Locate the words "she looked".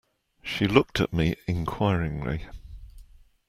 0.41-0.99